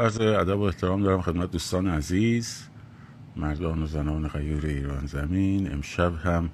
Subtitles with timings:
[0.00, 2.62] عرض ادب و احترام دارم خدمت دوستان عزیز
[3.36, 5.72] مردان و زنان غیور ایران زمین.
[5.72, 6.50] امشب هم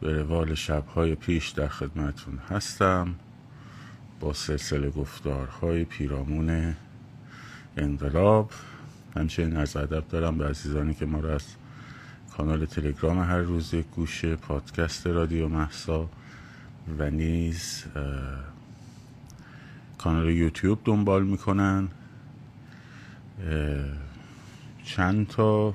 [0.00, 3.14] به روال شبهای پیش در خدمتون هستم
[4.20, 6.76] با سلسله گفتارهای پیرامون
[7.76, 8.50] انقلاب.
[9.16, 11.44] همچنین از ادب دارم به عزیزانی که ما را از
[12.36, 16.08] کانال تلگرام هر روز یک گوشه پادکست رادیو محسا
[16.98, 17.84] و نیز
[19.98, 21.88] کانال یوتیوب دنبال می‌کنن.
[24.84, 25.74] چند تا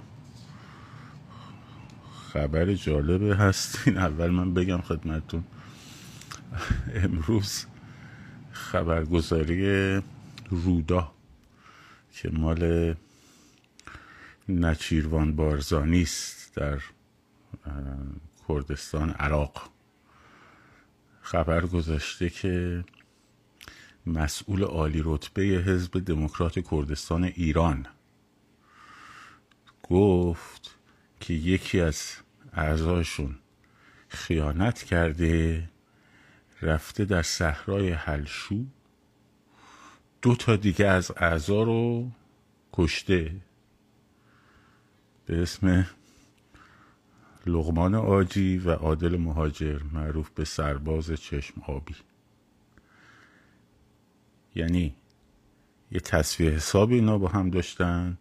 [2.34, 5.44] خبر جالبه هستین اول من بگم خدمتون
[6.94, 7.66] امروز
[8.52, 10.02] خبرگزاری
[10.50, 11.12] رودا
[12.12, 12.96] که مال
[14.50, 16.80] نچیروان بارزانی است در
[18.48, 19.70] کردستان عراق.
[21.22, 22.84] خبر گذاشته که
[24.08, 27.86] مسئول عالی رتبه حزب دموکرات کردستان ایران.
[29.84, 30.76] گفت
[31.20, 32.16] که یکی از
[32.54, 33.36] اعضاشون
[34.08, 35.70] خیانت کرده
[36.62, 38.66] رفته در صحرای حلشو
[40.22, 42.12] دو تا دیگه از اعضا رو
[42.74, 43.36] کشته.
[45.26, 45.88] به اسم
[47.46, 51.96] لغمان آجی و عادل مهاجر معروف به سرباز چشم آبی.
[54.56, 54.96] یعنی
[55.92, 58.18] یه تصویه حساب اینا با هم داشتن.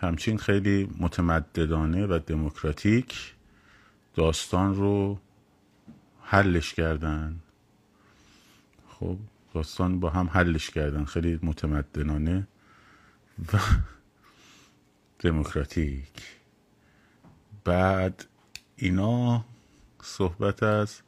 [0.00, 3.34] همچین خیلی متمددانه و دموکراتیک
[4.14, 5.18] داستان رو
[6.22, 7.40] حلش کردن.
[8.88, 9.18] خب
[9.54, 11.04] داستان با هم حلش کردن.
[11.04, 12.48] خیلی متمدنانه
[13.52, 13.58] و
[15.18, 16.22] دموکراتیک.
[17.64, 18.24] بعد
[18.76, 19.44] اینا
[20.02, 21.00] صحبت از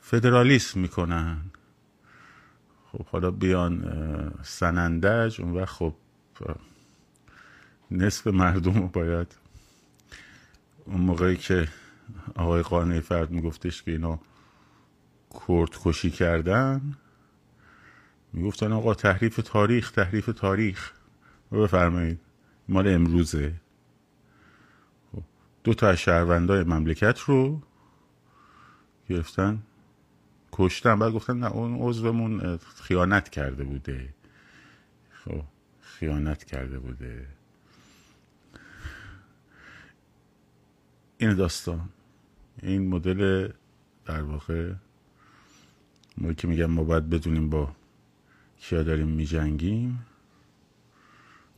[0.00, 1.50] فدرالیسم می‌کنن.
[2.98, 3.84] خب حالا بیان
[4.42, 5.94] سنندج اون وقت خب
[7.90, 9.36] نصف مردم رو باید
[10.84, 11.68] اون موقعی که
[12.36, 14.20] آقای قانعی فرد میگفتش که اینا
[15.48, 16.96] کرد کشی کردن
[18.32, 20.92] می‌گفتن آقا تحریف تاریخ تحریف تاریخ.
[21.52, 22.20] بفرمایید
[22.68, 23.54] مال امروزه.
[25.12, 25.22] خب،
[25.64, 27.62] دو تا از شهروندای مملکت رو
[29.08, 29.62] گرفتن.
[30.58, 30.98] کشتن.
[30.98, 34.14] بعد گفتن نه اون عضومون خیانت کرده بوده.
[35.10, 35.42] خب
[35.80, 37.26] خیانت کرده بوده.
[41.18, 41.88] این داستان
[42.62, 43.48] این مدل
[44.04, 44.72] در واقع
[46.18, 47.76] ما که میگم ما باید بدونیم با
[48.58, 50.06] کیا داریم میجنگیم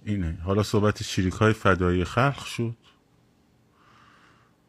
[0.04, 0.38] اینه.
[0.42, 2.76] حالا صحبت شریک های فدایی خلق شد.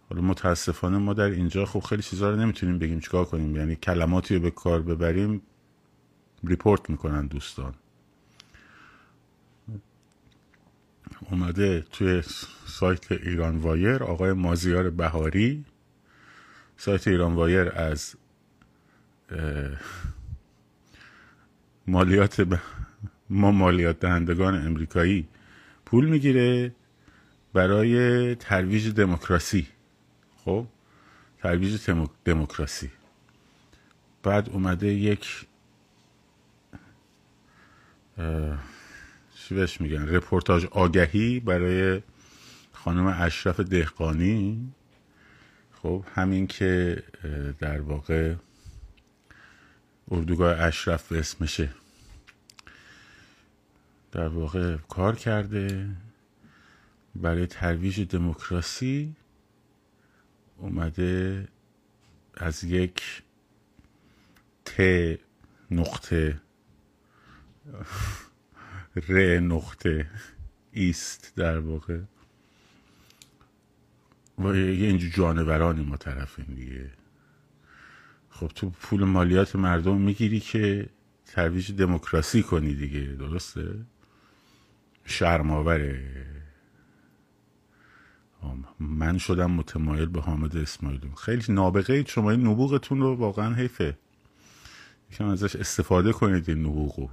[0.10, 3.00] حالا متاسفانه ما در اینجا خب خیلی چیزها رو نمی‌تونیم بگیم.
[3.00, 5.42] چیکار کنیم؟ یعنی کلماتی رو به کار ببریم
[6.44, 7.74] report می‌کنن دوستان.
[11.32, 12.22] اومده توی
[12.66, 15.66] سایت ایران وایر آقای مازیار بهاری.
[16.78, 18.16] سایت ایران وایر از
[21.88, 22.60] مالیات
[23.30, 25.28] ما مالیات دهندگان امریکایی
[25.86, 26.76] پول می‌گیره
[27.54, 29.68] برای ترویج دموکراسی.
[30.50, 30.66] خب
[31.42, 31.92] ترویج
[32.26, 32.92] دموکراسی.
[34.24, 35.46] بعد اومده یک
[39.36, 42.02] چی بهش میگن؟ رپورتاج آگهی برای
[42.74, 44.74] خانم اشرف دهقانی.
[45.74, 47.04] خب همین که
[47.60, 48.36] در واقع
[50.12, 51.70] اردوگاه اشرف اسمشه
[54.12, 55.90] در واقع کار کرده
[57.16, 59.16] برای ترویج دموکراسی.
[60.60, 61.48] اومده
[62.34, 63.24] از یک
[64.66, 64.82] ت
[65.72, 66.42] نقطه
[69.10, 70.10] ر نقطه
[70.72, 72.00] ایست در واقع.
[74.40, 76.90] و یه اینجور جانورانی ما طرفیم دیگه.
[78.30, 80.90] خب تو پول مالیات مردم می‌گیری که
[81.26, 83.76] ترویج دموکراسی کنی دیگه درسته؟
[85.06, 86.04] شرماوره
[88.80, 92.32] من شدم متمایل به حامد اسماعیلی خیلی نابغه اید شما.
[92.32, 93.98] این نبوغتون رو واقعا حیفه.
[95.12, 97.10] یکم ازش استفاده کنید این نبوغو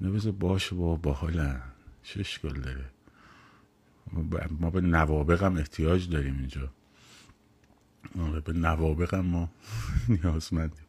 [0.00, 1.62] نبیزه باشه با باحالن.
[2.02, 2.84] چه اشکال داره.
[4.60, 6.70] ما به نوابق احتیاج داریم اینجا.
[8.18, 9.50] آره به نوابق هم ما
[10.08, 10.86] نیازمندیم.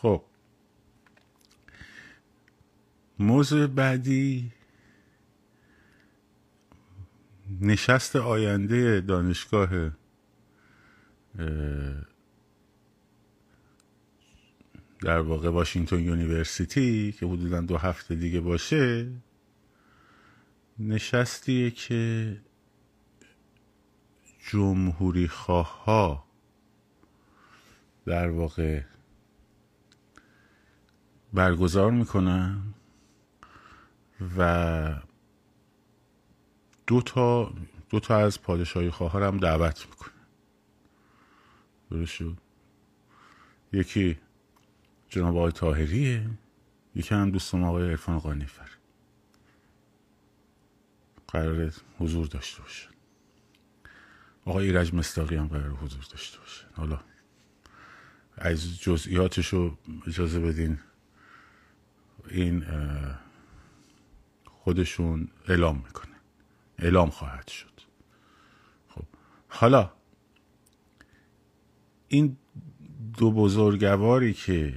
[0.00, 0.22] خب.
[3.18, 4.52] موضوع بعدی
[7.60, 9.90] نشست آینده دانشگاه
[15.00, 19.12] در واقع واشنگتن یونیورسیتی که حدودا دو هفته دیگه باشه
[20.78, 22.36] نشستیه که
[24.50, 26.24] جمهوری خواه ها
[28.06, 28.82] در واقع
[31.32, 32.74] برگزار می‌کنن
[34.38, 35.07] و
[36.88, 37.54] دو تا
[37.90, 40.12] دو تا از پادشاهی خواه هم دعوت می‌کنه.
[41.90, 42.36] درست شد؟
[43.72, 44.18] یکی
[45.08, 46.30] جناب آقای تاهریه
[46.94, 48.68] یکی هم دوستم آقای عرفان قانیفر
[51.28, 52.88] قرار حضور داشته باشه
[54.44, 57.00] آقای ایرج مستاقی هم قرار حضور داشته باشه حالا
[58.36, 60.78] از جزئیاتش رو اجازه بدین.
[62.30, 62.64] این
[64.44, 66.07] خودشون اعلام می‌کنه
[66.78, 67.80] اعلام خواهد شد.
[68.88, 69.04] خب
[69.48, 69.92] حالا
[72.08, 72.36] این
[73.18, 74.74] دو بزرگواری که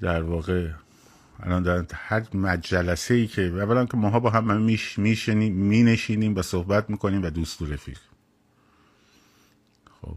[0.00, 0.70] در واقع
[1.40, 6.42] الان در هر مجلسه ای که اولا که ماها با هم میش میشنیم مینشینیم و
[6.42, 7.98] صحبت می‌کنیم و دوست و رفیق.
[10.00, 10.16] خب.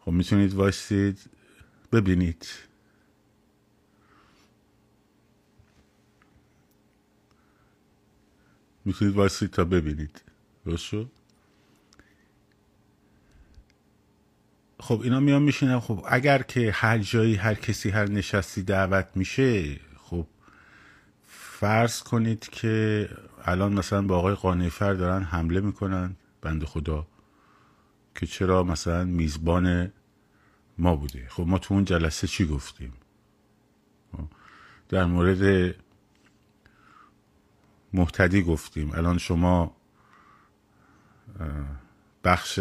[0.00, 1.18] خب می‌تونید وایستید
[1.92, 2.46] ببینید.
[8.84, 10.22] می‌تونید وایستید تا ببینید.
[10.66, 11.10] درست شد؟
[14.80, 15.80] خب اینا میان میشینن.
[15.80, 20.26] خب اگر که هر جایی هر کسی هر نشستی دعوت میشه خب
[21.26, 23.08] فرض کنید که
[23.44, 27.06] الان مثلا با آقای قانیفر دارن حمله می‌کنن بند خدا
[28.14, 29.92] که چرا مثلا میزبان
[30.78, 32.92] ما بوده؟ خب ما تو اون جلسه چی گفتیم؟
[34.88, 35.74] در مورد
[37.92, 38.92] محتدی گفتیم.
[38.92, 39.76] الان شما
[42.24, 42.60] بخش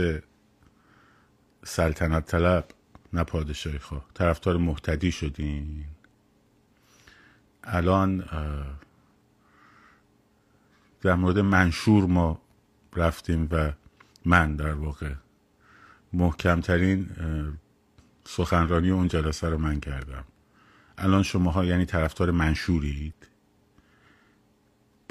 [1.63, 2.65] سلطنت طلب
[3.13, 4.05] نه پادشاهی خواه.
[4.13, 5.85] طرفدار محتدی شدین.
[7.63, 8.25] الان
[11.01, 12.41] در مورد منشور ما
[12.95, 13.71] رفتیم و
[14.25, 15.13] من در واقع
[16.13, 17.09] محکمترین
[18.25, 20.23] سخنرانی اون جلسه رو من کردم.
[20.97, 23.27] الان شماها یعنی طرفدار منشورید؟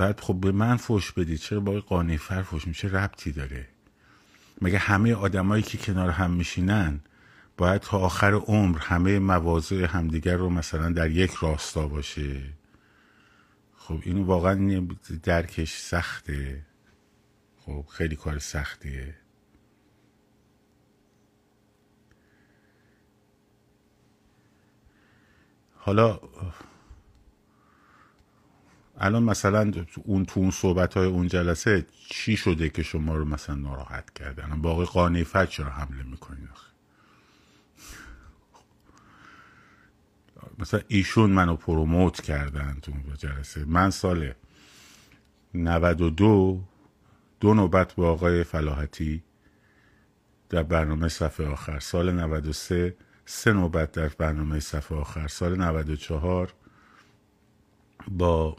[0.00, 1.38] بعد خب به من فوش بدید.
[1.38, 3.68] چرا با قانیفر فوش میشه؟ ربطی داره.
[4.62, 7.00] مگه همه آدمایی که کنار هم میشینن
[7.56, 12.40] باید تا آخر عمر همه مواضع همدیگر رو مثلا در یک راستا باشه؟
[13.76, 14.86] خب اینو واقعا
[15.22, 16.66] درکش سخته.
[17.58, 19.14] خب خیلی کار سختیه
[25.74, 26.20] حالا
[29.00, 29.72] الان مثلا
[30.04, 34.62] اون تو اون صحبت های اون جلسه چی شده که شما رو مثلا ناراحت کردن
[34.62, 36.48] باقی قانیفت چرا حمله می‌کنین
[40.58, 43.64] مثلا ایشون منو پروموت کردن تو اون جلسه.
[43.64, 44.32] من سال
[45.54, 46.60] 92
[47.40, 49.22] دو نوبت با آقای فلاحتی
[50.48, 51.78] در برنامه صفحه آخر.
[51.78, 55.28] سال 93 سه نوبت در برنامه صفحه آخر.
[55.28, 56.54] سال 94
[58.08, 58.56] با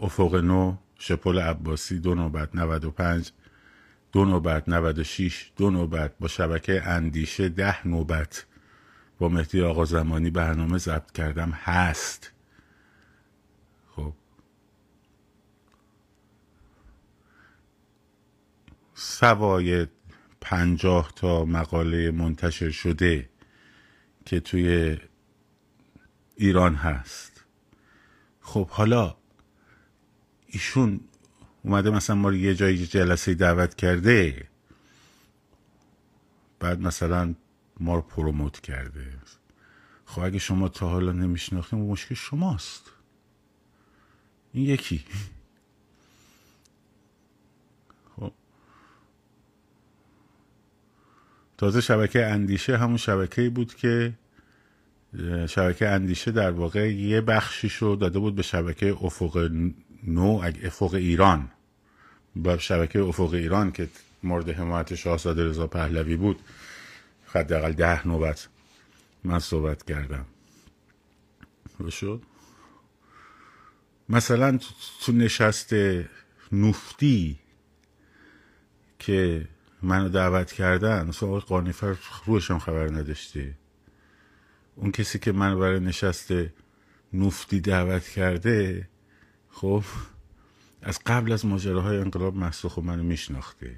[0.00, 3.32] افق نو شپل عباسی دو نوبت 95
[4.12, 8.46] دو نوبت 96 دو نوبت با شبکه اندیشه ده نوبت
[9.18, 12.32] با مهدی آقا زمانی برنامه ضبط کردم هست.
[13.96, 14.12] خب.
[18.94, 19.86] سوای
[20.40, 23.28] پنجاه تا مقاله منتشر شده
[24.24, 24.98] که توی
[26.36, 27.39] ایران هست.
[28.50, 29.16] خب حالا
[30.46, 31.00] ایشون
[31.62, 34.48] اومده مثلا ما رو یه جایی جلسه دعوت کرده
[36.60, 37.34] بعد مثلا
[37.80, 39.18] ما رو پروموت کرده.
[40.04, 42.90] خب اگه شما تا حالا نمیشناختیم مشکل شماست.
[44.52, 45.04] این یکی.
[48.16, 48.32] خب.
[51.58, 54.12] تازه شبکه اندیشه همون شبکه بود که
[55.48, 59.50] شبکه اندیشه در واقع یه بخشیشو داده بود به شبکه افق
[60.06, 61.48] نو افق ایران.
[62.36, 63.88] با شبکه افق ایران که
[64.22, 66.40] مورد حمایت شاهزاده رضا پهلوی بود.
[67.26, 68.48] حداقل ده نوبت
[69.24, 70.24] من صحبت کردم.
[71.90, 72.22] شد؟
[74.08, 74.58] مثلا
[75.00, 75.74] تو نشست
[76.52, 77.38] نفتی
[78.98, 79.48] که
[79.82, 83.54] منو دعوت کردن آقای قانیفر روشم خبر نداشته.
[84.74, 86.32] اون کسی که من برای نشست
[87.12, 88.88] نفتی دعوت کرده
[89.48, 89.82] خب
[90.82, 93.76] از قبل از ماجراهای انقلاب مسخ منو میشناخته.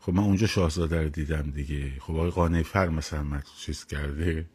[0.00, 1.92] خب من اونجا شاهزاده رو دیدم دیگه.
[2.00, 4.46] خب آقای قانع فر مثلا چیز کرده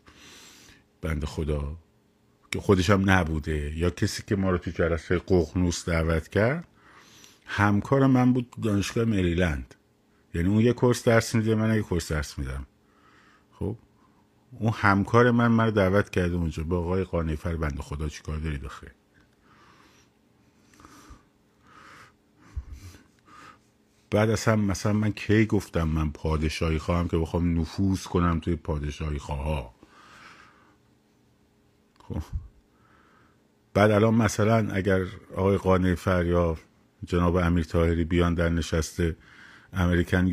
[1.01, 1.77] بند خدا
[2.51, 3.77] که خودشم نبوده.
[3.77, 6.67] یا کسی که ما رو تو جلسه ققنوس دعوت کرد
[7.45, 9.75] همکار من بود دانشگاه مریلند.
[10.33, 12.67] یعنی اون یه کورس درس میده من یه کورس درس میدم.
[14.51, 18.57] اون همکار من من رو دعوت کرده اونجا با آقای قانیفر بند خدا چیکار داری
[18.57, 18.87] داخل
[24.11, 29.17] بعد اصلا مثلا من کی گفتم من پادشاهی خواهم که بخوام نفوذ کنم توی پادشاهی
[29.17, 29.73] خواه
[31.99, 32.21] خب.
[33.73, 36.57] بعد الان مثلا اگر آقای قانع یا
[37.05, 39.01] جناب امیر تاهری بیان در نشست
[39.73, 40.27] امریکن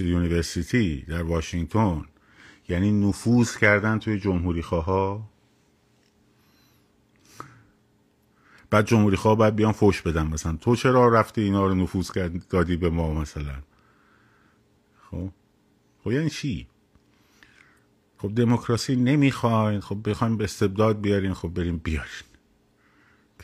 [0.00, 2.04] یونیورسیتی در واشنگتن
[2.68, 5.30] یعنی نفوذ کردن توی جمهوری خواه
[8.70, 10.56] بعد جمهوری خواه باید بیان فوش بدن مثلا.
[10.56, 12.10] تو چرا رفتی اینا رو نفوذ
[12.50, 13.62] دادی به ما مثلا؟
[15.10, 15.28] خب؟
[16.04, 16.66] خب یعنی چی؟
[18.18, 22.24] خب دموکراسی نمی‌خواین خب بخوایم به استبداد بیارین خب بریم بیارین.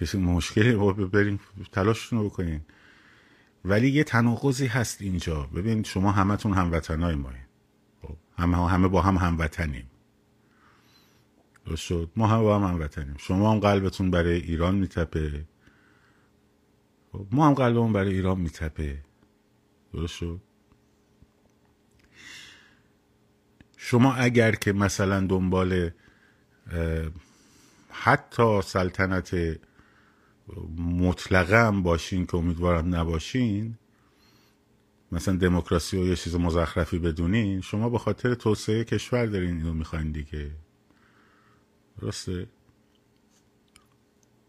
[0.00, 0.72] کسی مشکلی
[1.12, 1.40] بریم
[1.72, 2.60] تلاشتون رو بکنین.
[3.64, 5.42] ولی یه تناقضی هست اینجا.
[5.42, 7.49] ببین شما همتون هموطنای مایین خب
[8.38, 9.90] همه همه با هم هموطنیم.
[11.66, 13.16] درست شد؟ ما هم با هم هموطنیم.
[13.18, 15.44] شما هم قلبتون برای ایران میتپه.
[17.12, 19.04] خب ما هم قلبمون برای ایران میتپه.
[19.92, 20.40] درست شد؟
[23.76, 25.90] شما اگر که مثلا دنبال
[27.90, 29.58] حتی سلطنت
[30.78, 33.78] مطلقه باشین که امیدوارم نباشین
[35.12, 40.12] مثلا دموکراسی و یه چیز مزخرفی بدونین شما به خاطر توسعه کشور دارین اینو می‌خواین
[40.12, 40.50] دیگه.
[42.00, 42.46] درسته؟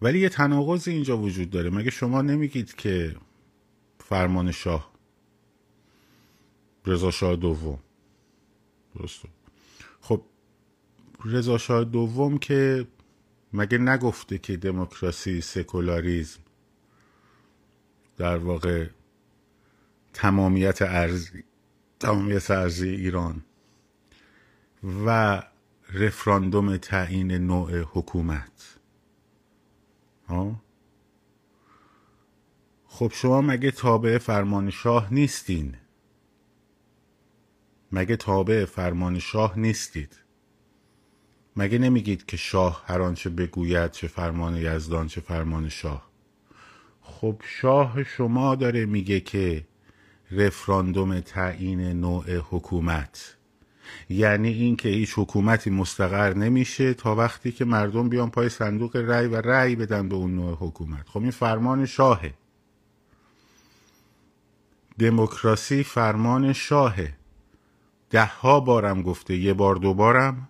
[0.02, 1.70] ولی یه تناقض اینجا وجود داره.
[1.70, 3.16] مگه شما نمیگید که
[4.00, 4.92] فرمان شاه
[6.86, 7.80] رضا شاه دوم؟
[8.96, 9.30] درسته.
[10.02, 10.26] خب
[11.26, 12.88] رضا شاه دوم که
[13.54, 16.40] مگه نگفته که دموکراسی سکولاریزم
[18.18, 18.88] در واقع
[20.14, 21.44] تمامیت ارزی
[22.00, 23.46] تمامیت ارزی ایران
[25.06, 25.42] و
[25.94, 28.78] رفراندوم تعیین نوع حکومت.
[30.28, 30.62] ها؟
[32.86, 35.76] خب شما مگه تابع فرمان شاه نیستین؟
[37.92, 40.20] مگه تابع فرمان شاه نیستید؟
[41.56, 46.12] مگه نمیگید که شاه هر آنچه بگوید چه فرمان یزدان چه فرمان شاه؟
[47.02, 49.68] خب شاه شما داره میگه که
[50.32, 53.36] رفراندوم تعیین نوع حکومت.
[54.10, 59.36] یعنی اینکه هیچ حکومتی مستقر نمیشه تا وقتی که مردم بیان پای صندوق رأی و
[59.36, 61.10] رأی بدن به اون نوع حکومت.
[61.10, 62.34] خب این فرمان شاهه.
[65.00, 67.14] دموکراسی فرمان شاهه.
[68.10, 70.50] ده ها بارم گفته یه بار دوبارم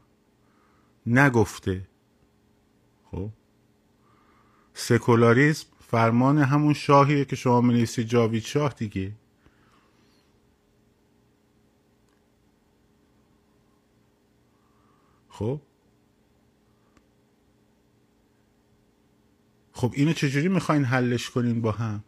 [1.06, 1.88] نگفته.
[3.12, 3.30] خب؟
[4.74, 9.12] سکولاریزم فرمان همون شاهیه که شما منیسی جاوید شاه دیگه.
[15.42, 15.60] خب؟
[19.74, 22.04] خب اینو چجوری می‌خواین حلش کنین با هم؟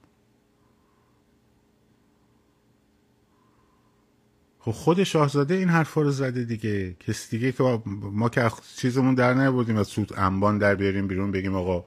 [4.60, 6.94] خب خود شاهزاده این حرفا رو زده دیگه.
[6.94, 11.56] کسی دیگه که ما که چیزمون در نبودیم از سود انبان در بیاریم بیرون بگیم
[11.56, 11.86] آقا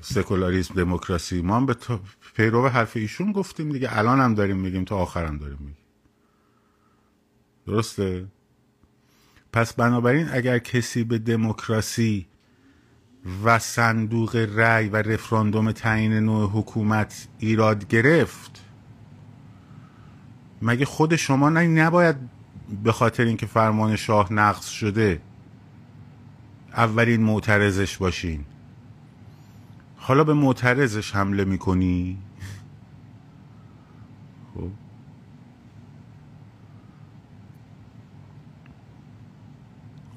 [0.00, 1.42] سکولاریسم دموکراسی.
[1.42, 1.76] ما هم به
[2.34, 3.98] پیرو حرف ایشون گفتیم دیگه.
[3.98, 5.76] الان هم داریم میگیم تا آخرم داریم میگیم.
[7.66, 8.26] درسته؟
[9.52, 12.26] پس بنابراین اگر کسی به دموکراسی
[13.44, 18.64] و صندوق رأی و رفراندوم تعیین نوع حکومت ایراد گرفت
[20.62, 22.16] مگه خود شما نباید
[22.84, 25.20] به خاطر اینکه فرمان شاه نقض شده
[26.76, 28.44] اولین معترضش باشین؟
[29.96, 32.18] حالا به معترضش حمله می‌کنی؟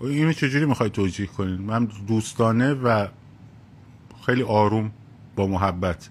[0.02, 3.08] اینو چجوری می‌خوای توجیه کنین من دوستانه و
[4.26, 4.92] خیلی آروم
[5.36, 6.10] با محبت.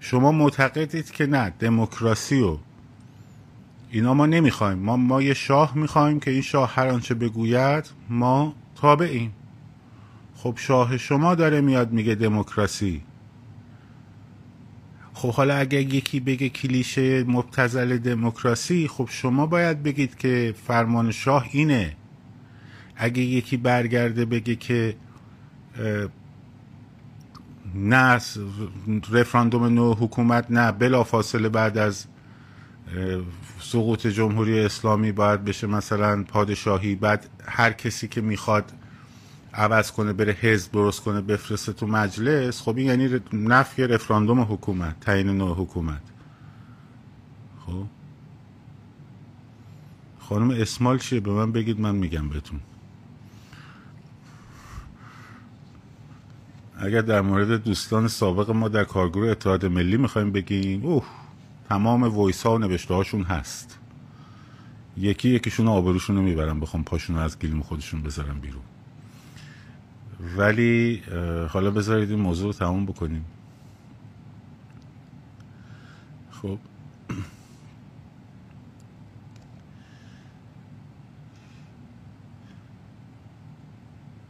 [0.00, 2.58] شما معتقدید که نه دموکراسی و
[3.90, 4.78] اینا ما نمی‌خوایم.
[4.78, 9.32] ما ما یه شاه می‌خوایم که این شاه هر آنچه بگوید ما تابعیم.
[10.36, 13.02] خب شاه شما داره میاد میگه دموکراسی.
[15.22, 21.46] خب حالا اگر یکی بگه کلیشه مبتزل دموکراسی خب شما باید بگید که فرمان شاه
[21.52, 21.96] اینه.
[22.96, 24.96] اگه یکی برگرده بگه که
[27.74, 28.20] نه
[29.12, 32.06] رفراندوم نو حکومت نه بلا فاصله بعد از
[33.60, 38.72] سقوط جمهوری اسلامی باید بشه مثلا پادشاهی بعد هر کسی که می‌خواد
[39.54, 45.00] عوض کنه بره حزب درست کنه بفرسته تو مجلس خب این یعنی نفی رفراندوم حکومت
[45.00, 46.02] تعیین نوع حکومت.
[47.66, 47.84] خب؟
[50.20, 52.60] خانم اسمال چیه؟ به من بگید من میگم بهتون.
[56.78, 61.04] اگر در مورد دوستان سابق ما در کارگروه اتحاد ملی می‌خوایم بگیم اوه
[61.68, 63.78] تمام ویس و نوشته هاشون هست.
[64.96, 68.62] یکی یکیشون آبروشون رو می‌برم بخوام پاشون از گلیم خودشون بذارم بیرون.
[70.22, 71.02] ولی
[71.50, 73.24] حالا بذارید این موضوع رو تموم بکنیم.
[76.30, 76.58] خب.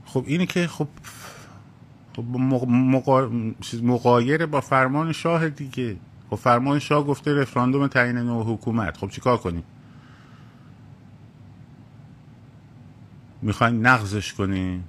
[0.05, 0.89] خب اینه که خب
[2.17, 2.25] خب
[3.83, 5.97] مقایر با فرمان شاه دیگه.
[6.31, 8.97] خب فرمان شاه گفته رفراندوم تعیین نوع حکومت.
[8.97, 9.65] خب چیکار کنیم؟
[13.43, 14.85] می‌خواین نقضش کنیم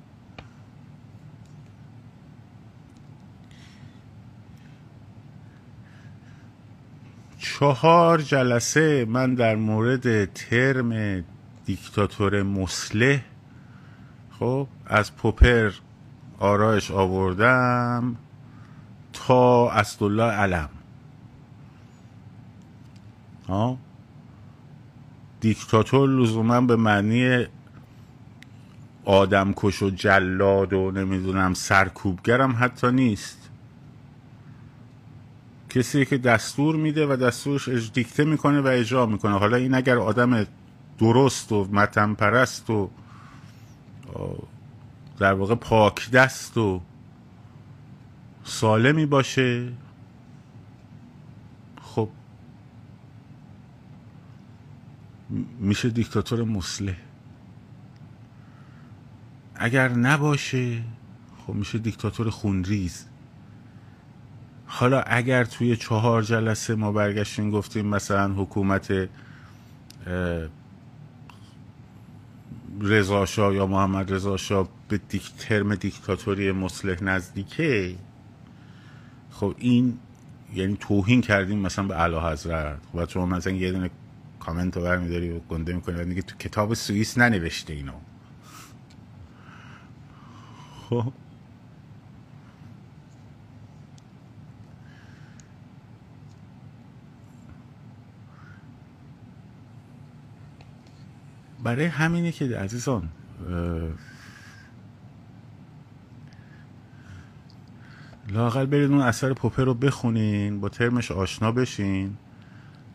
[7.60, 11.24] چهار جلسه من در مورد ترم
[11.65, 13.22] دیکتاتور مسلح
[14.39, 15.72] خب از پوپر
[16.39, 18.15] آرایش آوردم
[19.13, 20.69] تا اسدالله علم.
[23.48, 23.77] ها؟
[25.41, 27.45] دیکتاتور لزوما به معنی
[29.05, 33.43] آدمکش و جلاد و نمی‌دونم سرکوبگرم حتی نیست.
[35.74, 39.39] کسی که دستور میده و دستورش دیکته می‌کنه و اجرا می‌کنه.
[39.39, 40.46] حالا این اگر آدم
[41.00, 42.89] درست و متن پرست و
[45.20, 46.82] در واقع پاک دست و
[48.44, 49.74] سالمی باشه
[51.82, 52.10] خب
[55.60, 56.98] میشه دیکتاتور مسلح
[59.56, 60.84] اگر نباشه
[61.48, 63.06] خب میشه دیکتاتور خونریز.
[64.75, 69.09] حالا اگر توی چهار جلسه ما برگشتیم گفتیم مثلا حکومت
[72.81, 77.96] رضا یا محمد رضا به دیک ترم دیکتاتوری مسلح نزدیکه
[79.31, 80.00] خب این
[80.53, 82.77] یعنی توهین کردیم مثلا به اعلی حضرت.
[82.92, 83.90] خب شما مثلا یه دونه
[84.40, 87.94] کامنت رو برمیداری و گنده می‌کنی و دیگه تو کتاب سوئیس ننوشته اینو.
[90.90, 91.14] خب؟
[101.64, 103.10] برای همینه که عزیزان
[108.30, 112.18] لاقل برید اون اثر پوپر رو بخونین با ترمش آشنا بشین.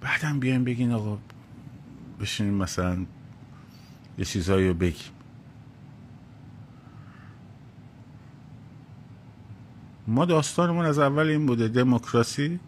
[0.00, 1.18] بعدم بیاین بگین آقا
[2.20, 3.06] بشین مثلا
[4.18, 5.12] یه چیزایی رو بگیم.
[10.06, 12.60] ما داستانمون از اول این بوده دموکراسی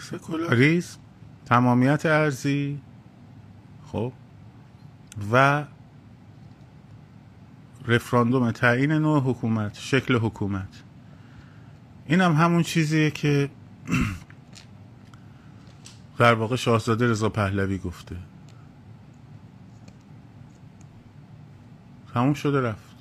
[0.00, 0.98] سکولاریسم
[1.46, 2.80] تمامیت ارزی
[3.92, 4.12] خب؟
[5.32, 5.64] و
[7.86, 10.82] رفراندوم تعیین نوع حکومت شکل حکومت.
[12.06, 13.50] این هم همون چیزیه که
[16.18, 18.16] در واقع شاهزاده رضا پهلوی گفته.
[22.14, 22.94] تموم شده رفت.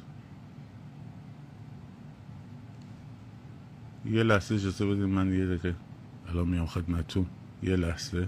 [4.06, 5.76] یه لحظه اجازه بدید من یه دقیقه
[6.30, 7.26] الان میام خدمتتون.
[7.64, 8.28] یه لحظه.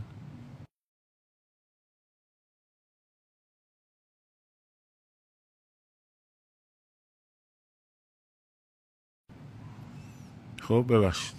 [10.67, 11.35] خب ببخشید.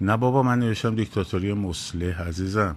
[0.00, 2.76] نه بابا من نوشتم دیکتاتوری مسلح عزیزم.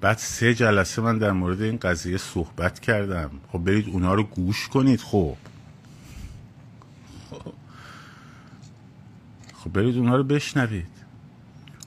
[0.00, 3.30] بعد سه جلسه من در مورد این قضیه صحبت کردم.
[3.52, 5.36] خب برید اونا رو گوش کنید خب.
[9.54, 10.86] خب برید اونا رو بشنوید.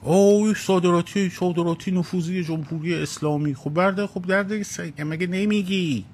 [0.02, 3.54] اوه صادراتی صادراتی نفوذی جمهوری اسلامی.
[3.54, 4.64] خب برده خب درده
[4.98, 6.04] مگه نمیگی؟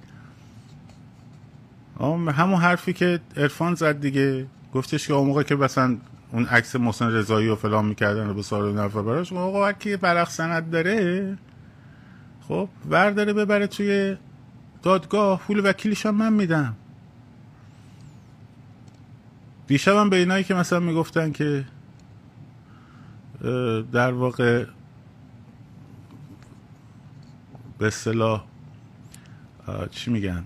[2.02, 4.46] همون حرفی که ارفان زد دیگه.
[4.74, 5.96] گفتش که اون موقع که مثلا
[6.32, 10.28] اون عکس محسن رضایی و فلان می‌کردن و به سال نفر براش آقا کی برق
[10.28, 11.38] سند داره
[12.48, 14.16] خب ورداره ببره توی
[14.82, 16.76] دادگاه پول وکیلش هم من میدم.
[19.66, 21.64] دیشبم به اینایی که مثلا می‌گفتن که
[23.92, 24.64] در واقع
[27.78, 28.44] به اصطلاح
[29.90, 30.44] چی میگن؟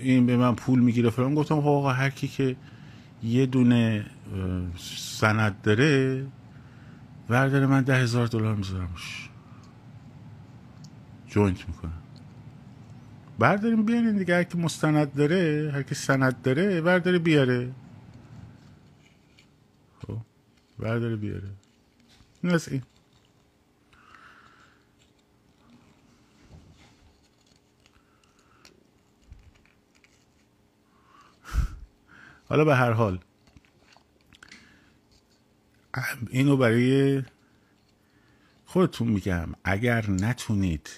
[0.00, 1.34] این به من پول می‌گیره فلان.
[1.34, 2.56] گفتم خب آقا هر کی که
[3.22, 4.06] یه دونه
[4.96, 6.26] سند داره
[7.28, 9.30] ورداره من ده هزار دلار میذارمش
[11.26, 11.92] جوینت می‌کنم.
[13.38, 14.34] برداریم بیارین دیگه.
[14.34, 17.72] هر مستند داره هر کی سند داره برداره بیاره.
[20.06, 20.18] خب
[20.78, 21.48] برداره بیاره.
[22.44, 22.82] این این.
[32.54, 33.18] حالا به هر حال
[36.30, 37.22] اینو برای
[38.64, 40.90] خودتون میگم اگر نتونید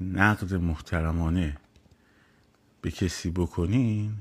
[0.00, 1.58] نقد محترمانه
[2.80, 4.14] به کسی بکنین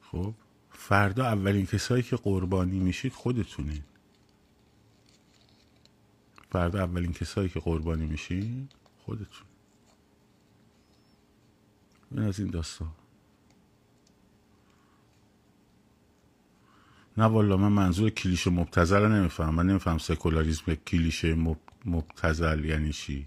[0.00, 0.34] خب
[0.70, 3.82] فردا اولین کسایی که قربانی میشید خودتونین
[6.50, 8.72] فردا اولین کسایی که قربانی میشید
[9.04, 9.46] خودتون
[12.10, 13.01] این از این داستان.
[17.16, 21.34] نه والا من منظور کلیشه مبتزل رو نمیفهم من نمیفهم سکولاریزم کلیشه
[21.84, 23.26] مبتزل یعنی چی؟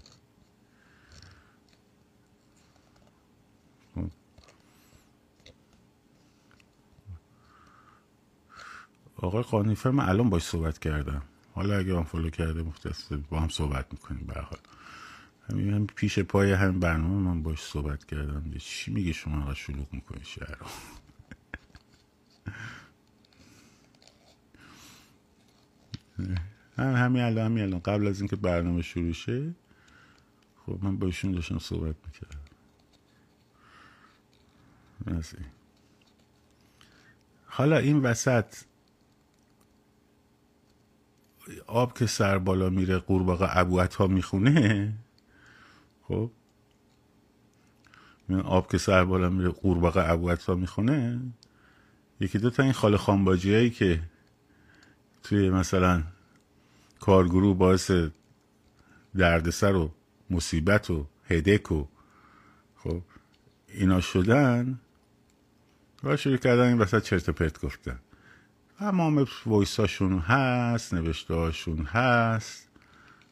[9.16, 11.22] آقای قانیفر من الان باش صحبت کردم.
[11.54, 14.58] حالا اگه هم فالو کرده مختص با هم صحبت می‌کنیم به حال.
[15.50, 18.52] همین هم پیش پای همین برنامه من باش صحبت کردم.
[18.58, 20.58] چی میگه شما؟ آقا شلوغ می‌کنی شهر
[26.86, 27.80] هم همین الان همین الان.
[27.80, 29.54] قبل از اینکه برنامه شروع شه
[30.66, 32.40] خب من با ایشون داشتم صحبت می‌کردم.
[37.46, 38.56] حالا این وسط
[41.66, 44.92] آب که سر بالا میره قورباغه ابو ها می‌خونه
[46.02, 46.30] خب؟
[48.28, 51.20] این آب که سر بالا میره قورباغه ابو ها می‌خونه.
[52.20, 54.02] یکی دو تا این خاله خانباجی هایی که
[55.22, 56.02] توی مثلا
[57.00, 57.90] کارگروه باعث
[59.16, 59.90] دردسر و
[60.30, 61.86] مصیبت و هدک و
[62.76, 63.02] خب
[63.68, 64.80] اینا شدن.
[66.02, 67.98] را شروع کردن این وسط چرت پرت گفتن.
[68.78, 72.68] تمام وایساشون هست نوشته هاشون هست.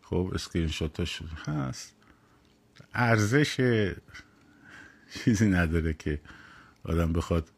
[0.02, 1.94] خب اسکرین شاتاشون هست.
[2.94, 3.56] ارزش
[5.24, 6.20] چیزی نداره که
[6.84, 7.48] آدم بخواد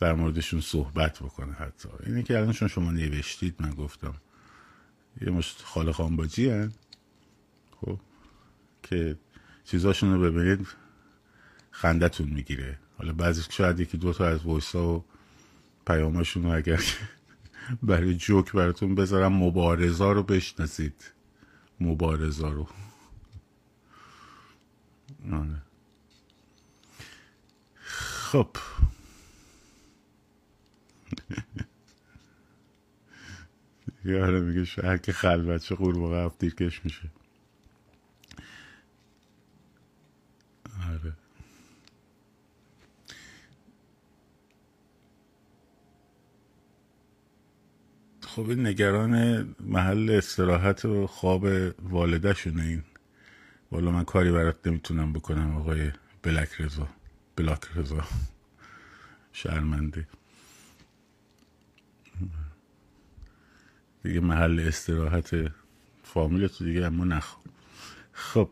[0.00, 1.88] در موردشون صحبت بکنه حتی.
[2.06, 4.14] اینه که الانشون شما نوشتید من گفتم
[5.20, 6.72] یه مشت خاله خانباجی هن.
[7.80, 8.00] خب.
[8.82, 9.16] که
[9.64, 10.66] چیزاشون رو ببینید
[11.70, 12.78] خندتون می‌گیره.
[12.98, 15.04] حالا بعضی شاید یکی دو تا از ویسا و
[15.86, 16.82] پیاماشون رو اگر
[17.82, 21.12] برای جوک براتون بذارم مبارزا رو بشناسید.
[21.80, 22.68] مبارزا رو.
[25.32, 25.62] آره.
[27.84, 28.48] خب.
[34.08, 37.10] یاره میگه شهر که خلوت چه قورباغه هفت دیرکش میشه.
[40.90, 41.12] آره.
[48.22, 51.44] خب این نگران محل استراحت و خواب
[51.82, 52.82] والده شونه این.
[53.72, 55.92] والا من کاری برات نمی‌تونم بکنم آقای
[56.22, 56.88] بلک رضا.
[57.36, 58.04] بلاک رضا.
[59.32, 60.08] شرمنده.
[64.02, 65.52] دیگه محل استراحت
[66.02, 67.42] فامیل تو دیگه اما نخوا
[68.12, 68.50] خب.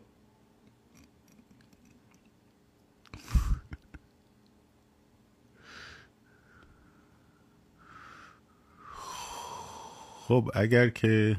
[10.27, 11.37] خب اگر که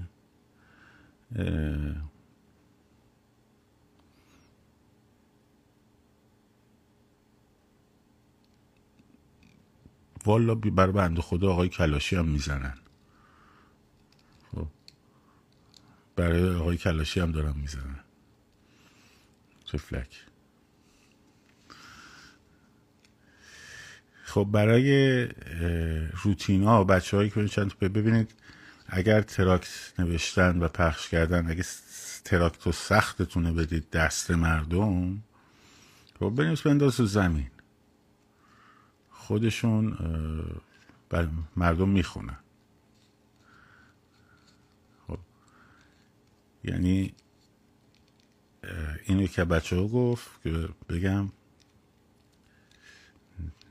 [10.26, 12.78] والا بر بند خدا آقای کلاشی هم می‌زنن
[14.52, 14.66] خب
[16.18, 18.00] برای آقای کلاشی هم دارم می‌زنن
[19.78, 20.24] فلک.
[24.24, 25.24] خب برای
[26.22, 28.34] روتینا بچه هایی که چند ببینید
[28.86, 31.64] اگر تراکت نوشتن و پخش کردن اگه
[32.24, 35.22] تراکت و سختتونه بدید دست مردم
[36.18, 37.50] خب بنویس بنداز تو زمین.
[39.10, 39.98] خودشون
[41.10, 42.36] بر مردم می‌خونن.
[46.64, 47.14] یعنی
[49.04, 51.32] اینو که بچه ها گفت که بگم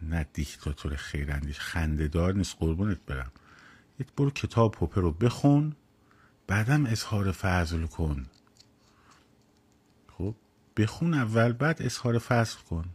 [0.01, 3.31] نه دیکتاتور خیراندیش خندهدار نیست قربونت برم.
[3.99, 5.75] یک برو کتاب پوپر رو بخون
[6.47, 8.25] بعدم اظهار فضل کن.
[10.17, 10.35] خب
[10.77, 12.85] بخون اول بعد اظهار فضل کن.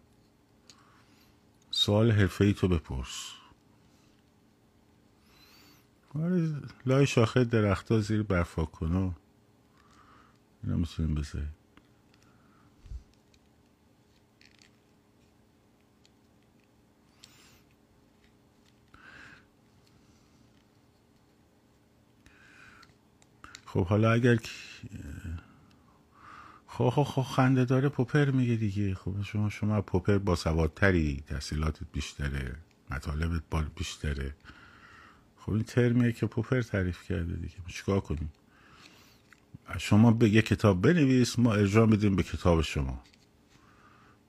[1.71, 3.33] سوال حرفه ای تو بپرس.
[6.15, 6.53] آره
[6.87, 9.15] لای شاخه درختها زیر برفا کنا
[10.65, 11.23] اینا می‌تونیم
[23.67, 24.39] خب حالا اگر
[26.67, 28.95] خب خب خب خنده داره پوپر میگه دیگه.
[28.95, 32.57] خب شما شما پوپر با سوادتری تحصیلاتت بیشتره
[32.91, 34.35] مطالبت بال بیشتره.
[35.37, 37.55] خب این ترمیه که پوپر تعریف کرده دیگه.
[37.69, 38.33] چیکار کنیم؟
[39.79, 43.05] شما به یه کتاب بنویس ما ارجاع میدیم به کتاب شما.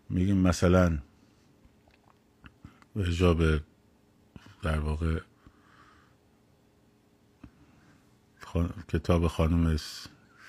[0.09, 0.99] میگیم مثلا
[2.95, 3.63] ارجاع به
[4.61, 5.21] در واقع
[8.87, 9.77] کتاب خانم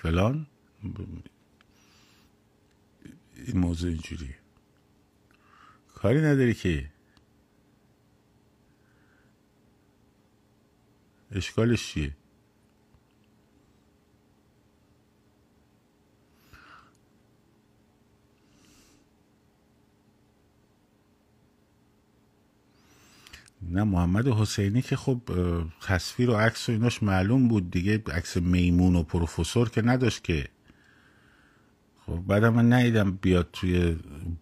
[0.01, 0.47] فلان.
[3.35, 4.37] این موضوع اینجوریه.
[5.95, 6.91] کاری نداری که
[11.31, 12.15] اشکالش چیه؟
[23.69, 25.21] نه محمد حسینی که خب
[25.81, 30.49] تصویر و عکس و ایناش معلوم بود دیگه عکس میمون و پروفسور که نداشت که.
[32.05, 33.97] خب بعد من ندیدم بیاد توی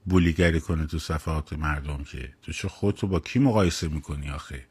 [0.05, 2.33] بولیگری کنه تو صفحات مردم که.
[2.41, 4.65] تو چه خودتو با کی مقایسه می‌کنی آخه؟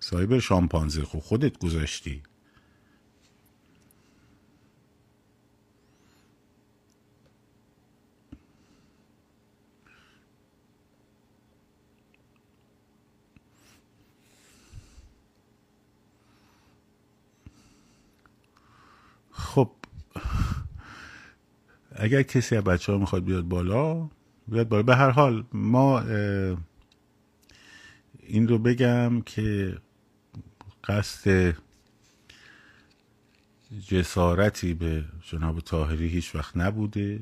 [0.00, 2.22] سایبر شامپانزه خب خودت گذاشتی
[19.32, 19.70] خب
[21.94, 24.08] اگر کسی از بچه ها می‌خواد بیاد بالا
[24.48, 24.82] بیاد بالا.
[24.82, 26.00] به هر حال ما
[28.20, 29.78] این رو بگم که
[30.84, 31.56] قصد
[33.86, 37.20] جسارتی به جناب تاهری هیچ وقت نبوده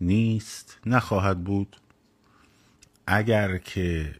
[0.00, 1.76] نیست نخواهد بود.
[3.06, 4.14] اگر که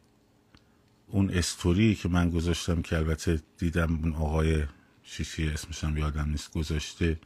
[1.06, 4.64] اون استوری که من گذاشتم که البته دیدم اون آقای
[5.02, 7.18] چیزی اسمشم یادم نیست گذاشته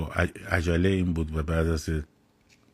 [0.00, 0.12] با
[0.48, 1.88] عجله این بود و بعد از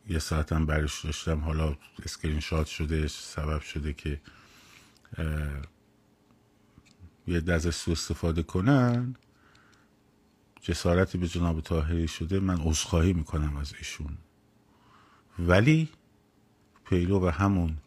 [0.09, 1.39] یه ساعتم برش داشتم.
[1.39, 4.21] حالا اسکرین شات شده سبب شده که
[7.27, 9.15] یه عده سو استفاده کنن.
[10.61, 14.17] جسارتی به جناب طاهری شده من عذرخواهی می‌کنم از ایشون.
[15.39, 15.89] ولی
[16.85, 17.77] پیلو و همون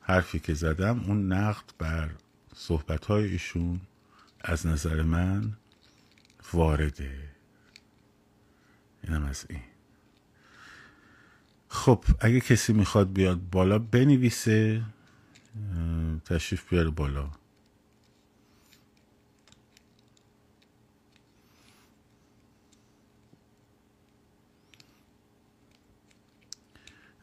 [0.00, 2.10] حرفی که زدم اون نقد بر
[2.54, 3.80] صحبت های ایشون
[4.40, 5.56] از نظر من
[6.52, 7.37] وارده.
[9.08, 9.60] اینم از این.
[11.68, 14.82] خب اگه کسی می‌خواد بیاد بالا بنویسه
[16.24, 17.30] تشریف بیاره بالا.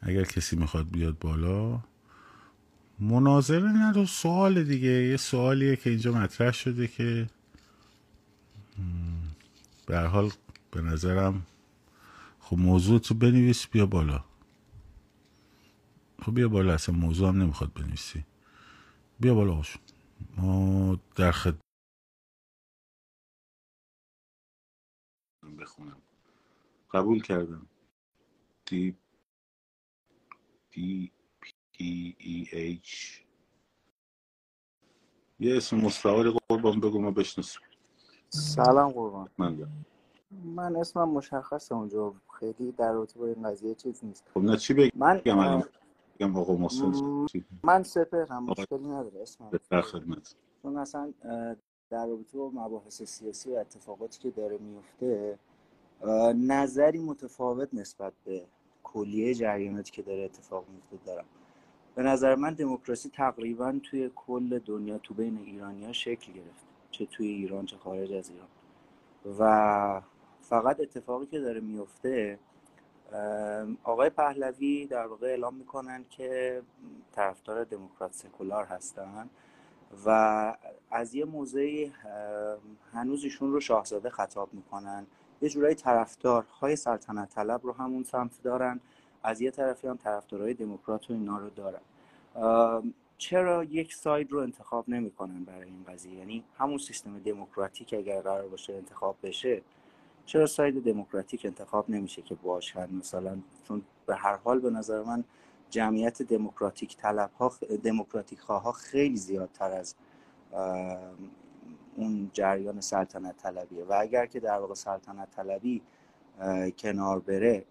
[0.00, 1.80] اگر کسی می‌خواد بیاد بالا
[2.98, 4.88] مناظره نه سوال دیگه.
[4.88, 7.30] یه سوالیه که اینجا مطرح شده که
[9.86, 10.30] به حال
[10.70, 11.46] به نظرم
[12.46, 14.24] خب موضوع تو بنویس بیا بالا.
[16.22, 18.24] خب بیا بالا اصلا موضوع هم نمی‌خواد بنویسی.
[19.20, 19.78] بیا بالا خوش
[20.36, 21.56] ما در خد
[25.60, 26.02] بخونم.
[26.90, 27.66] قبول کردم.
[28.66, 28.96] دی
[30.70, 31.12] دی
[31.72, 33.22] پی ای ایچ
[35.40, 37.62] یه اسم مستعار قربان بگو ما بشناسیم.
[38.30, 39.30] سلام قربان.
[39.38, 39.56] من
[40.30, 42.14] من اسمم مشخصه اونجا.
[42.40, 44.24] خیلی در رابطه با این قضیه چیز نیست.
[44.34, 45.64] خب نه چی بگم؟ من الان.
[46.18, 46.92] بگم آقا محسن
[47.62, 49.50] من سپهرم مشکلی نداره اسمم.
[49.70, 50.34] در خدمت.
[50.62, 51.12] چون اصلا
[51.90, 55.38] در رابطه با مباحث سیاسی و اتفاقاتی که داره میفته
[56.34, 58.42] نظری متفاوت نسبت به
[58.84, 61.24] کلیه جریاناتی که داره اتفاق میفته دارم.
[61.94, 66.64] به نظر من دموکراسی تقریبا توی کل دنیا تو بین ایرانی ها شکل گرفت.
[66.90, 68.48] چه توی ایران چه خارج از ایران.
[69.38, 70.02] و
[70.48, 72.38] فقط اتفاقی که داره میفته
[73.84, 76.62] آقای پهلوی در واقع اعلام می‌کنن که
[77.12, 79.30] طرفدار دموکرات سکولار هستن
[80.06, 80.08] و
[80.90, 81.92] از یه موضعی
[82.92, 85.06] هنوز ایشون رو شاهزاده خطاب می‌کنن.
[85.42, 88.80] یه جورایی طرفدارهای سلطنت طلب رو همون سمت دارن.
[89.22, 91.80] از یه طرفی هم طرفدارای دموکرات و اینا رو دارن.
[93.18, 98.48] چرا یک ساید رو انتخاب نمی‌کنن برای این قضیه؟ یعنی همون سیستم دموکراتیک اگر قرار
[98.48, 99.62] باشه انتخاب بشه
[100.26, 105.24] چرا ساید دموکراتیک انتخاب نمیشه که باشن؟ مثلا چون به هر حال به نظر من
[105.70, 107.52] جمعیت دموکراتیک طلب ها
[107.84, 109.94] دموکراتیک ها خیلی زیادتر از
[111.96, 113.84] اون جریان سلطنت طلبیه.
[113.84, 115.82] و اگر که در واقع سلطنت طلبی
[116.78, 117.64] کنار بره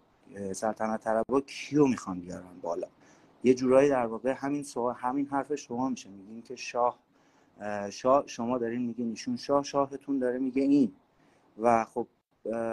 [0.52, 2.86] سلطنت طلبا کیو می‌خوان بیارن بالا؟
[3.44, 6.08] یه جورایی در واقع همین سوال همین حرف شما میشه.
[6.08, 6.98] میگین که شاه
[7.90, 10.92] شاه شما دارین میگین ایشون شاه شاهتون داره میگه این.
[11.58, 12.06] و خب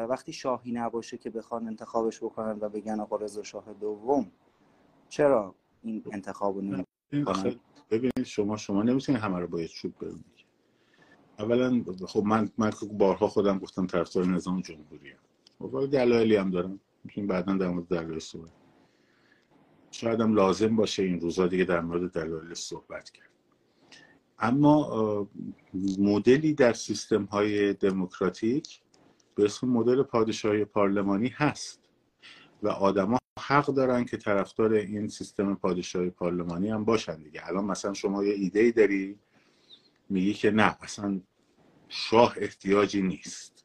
[0.09, 4.31] وقتی شاهی نباشه که بخوان انتخابش بکنن و بگن آقا رضا شاه دوم
[5.09, 6.83] چرا این انتخاب رو
[7.89, 10.45] ببینید شما شما نمی‌تونید همه رو باید چوب برونید
[11.39, 15.69] اولا خب من من بارها خودم گفتم طرفدار نظام جمهوری ام.
[15.69, 16.79] خب دلایلی هم دارم.
[17.03, 18.51] می‌تونیم بعدا در مورد دلایل صحبت
[19.91, 23.29] شاید هم لازم باشه این روزا دیگه در مورد دلایل صحبت کرد
[24.39, 25.27] اما
[25.99, 28.83] مدلی در سیستم های دموکراتیک
[29.36, 31.80] به اسم مدل پادشاهی پارلمانی هست.
[32.63, 37.48] و آدما حق دارن که طرفدار این سیستم پادشاهی پارلمانی هم باشن دیگه.
[37.48, 39.19] الان مثلا شما یه ایده ای داری
[40.10, 41.22] میگی که نه اصلا
[41.89, 43.62] شاه احتیاجی نیست.